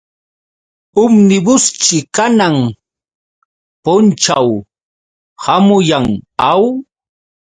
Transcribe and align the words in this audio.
Umnibusćhi 1.03 1.97
kanan 2.15 2.55
punćhaw 3.83 4.49
hamuyan, 5.43 6.07
¿aw? 6.51 6.63